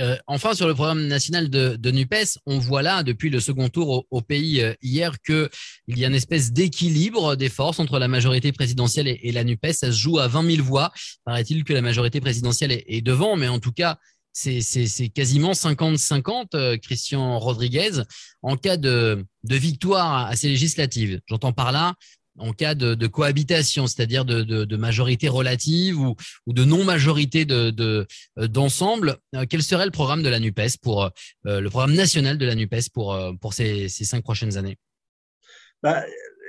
Euh, 0.00 0.16
enfin, 0.26 0.54
sur 0.54 0.66
le 0.66 0.74
programme 0.74 1.06
national 1.08 1.50
de, 1.50 1.90
NUPES, 1.90 2.38
on 2.46 2.58
voit 2.58 2.80
là, 2.80 3.02
depuis 3.02 3.28
le 3.28 3.38
second 3.38 3.68
tour 3.68 4.06
au, 4.10 4.20
pays 4.22 4.62
euh, 4.62 4.72
hier, 4.80 5.20
qu'il 5.20 5.48
y 5.88 6.04
a 6.04 6.08
une 6.08 6.14
espèce 6.14 6.52
d'équilibre 6.52 7.36
des 7.36 7.50
forces 7.50 7.80
entre 7.80 7.98
la 7.98 8.08
majorité 8.08 8.52
présidentielle 8.52 9.08
et, 9.08 9.32
la 9.32 9.44
NUPES. 9.44 9.72
Ça 9.72 9.92
se 9.92 9.98
joue 9.98 10.18
à 10.18 10.28
20 10.28 10.56
000 10.56 10.64
voix. 10.66 10.92
Paraît-il 11.24 11.64
que 11.64 11.74
la 11.74 11.82
majorité 11.82 12.20
présidentielle 12.20 12.72
est, 12.72 13.02
devant, 13.02 13.36
mais 13.36 13.48
en 13.48 13.58
tout 13.58 13.72
cas, 13.72 13.98
c'est 14.32 15.10
quasiment 15.12 15.52
50-50, 15.52 16.46
euh, 16.54 16.76
Christian 16.78 17.38
Rodriguez, 17.38 18.02
en 18.42 18.56
cas 18.56 18.76
de, 18.78 19.26
de 19.42 19.56
victoire 19.56 20.28
à 20.28 20.36
ces 20.36 20.48
législatives. 20.48 21.20
J'entends 21.26 21.52
par 21.52 21.72
là 21.72 21.94
en 22.38 22.52
cas 22.52 22.74
de, 22.74 23.06
cohabitation, 23.06 23.86
c'est-à-dire 23.86 24.24
de, 24.24 24.76
majorité 24.76 25.28
relative 25.28 25.98
ou, 26.00 26.16
de 26.46 26.64
non-majorité 26.64 27.46
euh, 27.50 28.04
d'ensemble, 28.36 29.16
euh, 29.34 29.44
quel 29.48 29.62
serait 29.62 29.84
le 29.84 29.90
programme 29.90 30.22
de 30.22 30.28
la 30.28 30.40
NUPES 30.40 30.78
pour 30.82 31.04
euh, 31.46 31.60
le 31.60 31.70
programme 31.70 31.94
national 31.94 32.38
de 32.38 32.46
la 32.46 32.54
NUPES 32.54 32.90
pour, 32.92 33.52
ces, 33.52 33.88
cinq 33.88 34.22
prochaines 34.22 34.56
années? 34.56 34.78
Bah, 35.82 36.04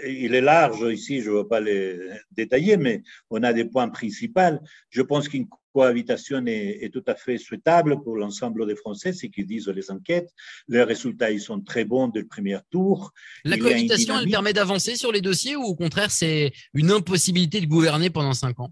il 0.05 0.35
est 0.35 0.41
large 0.41 0.81
ici, 0.91 1.21
je 1.21 1.29
ne 1.29 1.35
veux 1.37 1.47
pas 1.47 1.59
les 1.59 1.97
détailler, 2.31 2.77
mais 2.77 3.03
on 3.29 3.43
a 3.43 3.53
des 3.53 3.65
points 3.65 3.89
principaux. 3.89 4.59
Je 4.89 5.01
pense 5.01 5.27
qu'une 5.27 5.47
cohabitation 5.73 6.43
est, 6.45 6.91
tout 6.93 7.03
à 7.07 7.15
fait 7.15 7.37
souhaitable 7.37 8.01
pour 8.03 8.17
l'ensemble 8.17 8.67
des 8.67 8.75
Français, 8.75 9.13
ce 9.13 9.27
qu'ils 9.27 9.47
disent 9.47 9.67
les 9.67 9.89
enquêtes. 9.91 10.29
Les 10.67 10.83
résultats 10.83 11.31
ils 11.31 11.41
sont 11.41 11.61
très 11.61 11.85
bons 11.85 12.07
dès 12.07 12.21
le 12.21 12.27
premier 12.27 12.59
tour. 12.69 13.11
La 13.45 13.57
cohabitation, 13.57 14.19
elle 14.19 14.29
permet 14.29 14.53
d'avancer 14.53 14.95
sur 14.95 15.11
les 15.11 15.21
dossiers 15.21 15.55
ou 15.55 15.63
au 15.63 15.75
contraire, 15.75 16.11
c'est 16.11 16.51
une 16.73 16.91
impossibilité 16.91 17.61
de 17.61 17.67
gouverner 17.67 18.09
pendant 18.09 18.33
cinq 18.33 18.59
ans? 18.59 18.71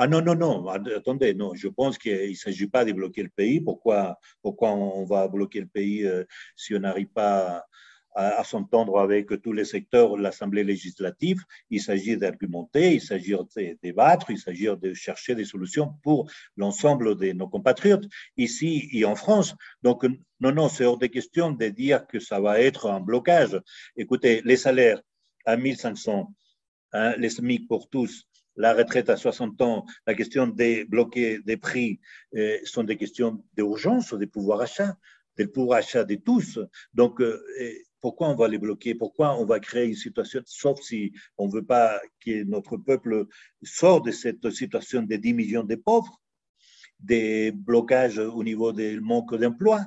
Ah 0.00 0.06
non, 0.06 0.22
non, 0.22 0.36
non, 0.36 0.68
attendez, 0.68 1.34
non, 1.34 1.54
je 1.56 1.66
pense 1.66 1.98
qu'il 1.98 2.30
ne 2.30 2.34
s'agit 2.34 2.68
pas 2.68 2.84
de 2.84 2.92
bloquer 2.92 3.24
le 3.24 3.30
pays. 3.30 3.60
Pourquoi, 3.60 4.16
pourquoi 4.42 4.70
on 4.70 5.04
va 5.04 5.26
bloquer 5.26 5.60
le 5.60 5.66
pays 5.66 6.06
euh, 6.06 6.22
si 6.54 6.72
on 6.76 6.78
n'arrive 6.78 7.08
pas 7.08 7.64
à, 8.14 8.42
s'entendre 8.44 8.98
avec 8.98 9.28
tous 9.42 9.52
les 9.52 9.64
secteurs 9.64 10.16
l'Assemblée 10.16 10.64
législative. 10.64 11.42
Il 11.70 11.80
s'agit 11.80 12.16
d'argumenter, 12.16 12.94
il 12.94 13.00
s'agit 13.00 13.32
de 13.32 13.78
débattre, 13.82 14.30
il 14.30 14.38
s'agit 14.38 14.68
de 14.80 14.94
chercher 14.94 15.34
des 15.34 15.44
solutions 15.44 15.94
pour 16.02 16.30
l'ensemble 16.56 17.16
de 17.16 17.32
nos 17.32 17.48
compatriotes 17.48 18.08
ici 18.36 18.88
et 18.92 19.04
en 19.04 19.14
France. 19.14 19.54
Donc, 19.82 20.04
non, 20.40 20.52
non, 20.52 20.68
c'est 20.68 20.84
hors 20.84 20.98
de 20.98 21.06
question 21.06 21.52
de 21.52 21.66
dire 21.68 22.06
que 22.06 22.18
ça 22.18 22.40
va 22.40 22.60
être 22.60 22.90
un 22.90 23.00
blocage. 23.00 23.60
Écoutez, 23.96 24.42
les 24.44 24.56
salaires 24.56 25.00
à 25.44 25.56
1500, 25.56 26.34
hein, 26.92 27.14
les 27.18 27.30
SMIC 27.30 27.68
pour 27.68 27.88
tous, 27.88 28.24
la 28.56 28.74
retraite 28.74 29.08
à 29.08 29.16
60 29.16 29.62
ans, 29.62 29.86
la 30.06 30.14
question 30.14 30.48
des 30.48 30.84
bloquer 30.84 31.38
des 31.38 31.56
prix 31.56 32.00
euh, 32.34 32.58
sont 32.64 32.82
des 32.82 32.96
questions 32.96 33.42
d'urgence, 33.54 34.12
des 34.14 34.26
pouvoirs 34.26 34.58
d'achat, 34.58 34.96
des 35.36 35.46
pouvoir 35.46 35.78
d'achat 35.78 36.04
de 36.04 36.16
tous. 36.16 36.58
Donc, 36.92 37.20
euh, 37.20 37.40
pourquoi 38.00 38.28
on 38.28 38.34
va 38.34 38.48
les 38.48 38.58
bloquer? 38.58 38.94
Pourquoi 38.94 39.38
on 39.38 39.44
va 39.44 39.60
créer 39.60 39.86
une 39.86 39.94
situation, 39.94 40.42
sauf 40.46 40.80
si 40.80 41.12
on 41.36 41.46
ne 41.48 41.52
veut 41.52 41.64
pas 41.64 42.00
que 42.24 42.44
notre 42.44 42.76
peuple 42.76 43.26
sorte 43.62 44.06
de 44.06 44.10
cette 44.12 44.50
situation 44.50 45.02
de 45.02 45.16
10 45.16 45.34
millions 45.34 45.64
de 45.64 45.74
pauvres, 45.74 46.20
des 47.00 47.52
blocages 47.52 48.18
au 48.18 48.42
niveau 48.42 48.72
du 48.72 49.00
manque 49.00 49.34
d'emploi, 49.36 49.80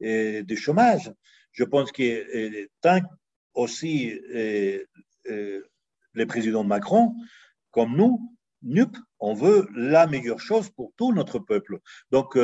du 0.00 0.56
chômage? 0.56 1.12
Je 1.56 1.64
pense 1.64 1.90
que 1.90 2.02
euh, 2.02 2.66
tant 2.82 3.00
aussi 3.54 4.12
euh, 4.34 4.84
euh, 5.30 5.62
le 6.12 6.26
président 6.26 6.64
Macron, 6.64 7.14
comme 7.70 7.96
nous, 7.96 8.36
NUP, 8.62 8.94
on 9.20 9.32
veut 9.32 9.66
la 9.74 10.06
meilleure 10.06 10.40
chose 10.40 10.68
pour 10.68 10.92
tout 10.96 11.12
notre 11.14 11.38
peuple. 11.38 11.78
Donc, 12.10 12.38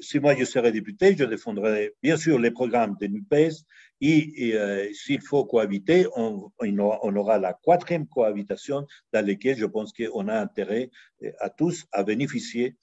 si 0.00 0.18
moi 0.20 0.34
je 0.36 0.44
serais 0.44 0.72
député, 0.72 1.16
je 1.16 1.24
défendrais 1.24 1.92
bien 2.02 2.16
sûr 2.16 2.38
les 2.38 2.50
programmes 2.50 2.96
de 3.00 3.06
NUPES 3.06 3.64
et, 4.00 4.52
euh, 4.54 4.92
s'il 4.92 5.20
faut 5.20 5.44
cohabiter, 5.44 6.06
on, 6.16 6.50
aura, 6.78 7.38
la 7.38 7.54
quatrième 7.54 8.06
cohabitation 8.06 8.86
dans 9.12 9.26
laquelle 9.26 9.56
je 9.56 9.66
pense 9.66 9.92
qu'on 9.92 10.28
a 10.28 10.38
intérêt 10.38 10.90
euh, 11.22 11.30
à 11.38 11.48
tous 11.50 11.86
à 11.92 12.02
bénéficier 12.02 12.76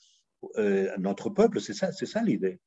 euh, 0.58 0.90
notre 0.98 1.30
peuple. 1.30 1.60
C'est 1.60 1.74
ça, 1.74 1.92
c'est 1.92 2.06
ça 2.06 2.22
l'idée 2.24 2.60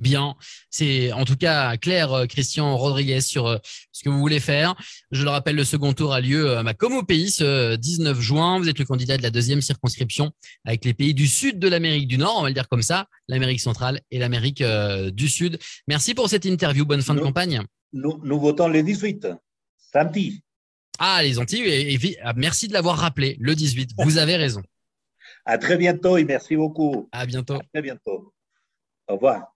bien. 0.00 0.34
C'est 0.70 1.12
en 1.12 1.24
tout 1.24 1.36
cas 1.36 1.76
clair, 1.76 2.12
euh, 2.12 2.26
Christian 2.26 2.76
Rodriguez, 2.76 3.20
sur 3.20 3.46
euh, 3.46 3.58
ce 3.92 4.02
que 4.02 4.08
vous 4.08 4.18
voulez 4.18 4.40
faire. 4.40 4.74
Je 5.10 5.24
le 5.24 5.30
rappelle, 5.30 5.56
le 5.56 5.64
second 5.64 5.92
tour 5.92 6.12
a 6.12 6.20
lieu 6.20 6.50
euh, 6.50 6.72
comme 6.78 6.94
au 6.94 7.02
pays 7.02 7.30
ce 7.30 7.76
19 7.76 8.20
juin. 8.20 8.58
Vous 8.58 8.68
êtes 8.68 8.78
le 8.78 8.84
candidat 8.84 9.16
de 9.16 9.22
la 9.22 9.30
deuxième 9.30 9.60
circonscription 9.60 10.32
avec 10.64 10.84
les 10.84 10.94
pays 10.94 11.14
du 11.14 11.26
sud 11.26 11.58
de 11.58 11.68
l'Amérique 11.68 12.08
du 12.08 12.18
Nord, 12.18 12.36
on 12.38 12.42
va 12.42 12.48
le 12.48 12.54
dire 12.54 12.68
comme 12.68 12.82
ça, 12.82 13.06
l'Amérique 13.28 13.60
centrale 13.60 14.00
et 14.10 14.18
l'Amérique 14.18 14.62
du 15.12 15.28
Sud. 15.28 15.58
Merci 15.88 16.14
pour 16.14 16.28
cette 16.28 16.44
interview. 16.44 16.84
Bonne 16.84 17.02
fin 17.02 17.14
de 17.14 17.20
campagne. 17.20 17.62
Nous, 17.92 18.40
votons 18.40 18.68
les 18.68 18.82
18, 18.82 19.28
samedi. 19.76 20.42
Ah, 20.98 21.22
les 21.22 21.38
Antilles, 21.38 21.66
et, 21.66 22.18
ah, 22.22 22.34
merci 22.36 22.68
de 22.68 22.72
l'avoir 22.72 22.98
rappelé, 22.98 23.36
le 23.40 23.54
18. 23.54 23.92
Vous 23.98 24.18
avez 24.18 24.36
raison. 24.36 24.62
À 25.44 25.58
très 25.58 25.76
bientôt 25.76 26.16
et 26.16 26.24
merci 26.24 26.56
beaucoup. 26.56 27.08
À 27.12 27.26
bientôt. 27.26 27.54
À 27.54 27.60
très 27.72 27.82
bientôt. 27.82 28.32
Au 29.08 29.14
revoir. 29.14 29.48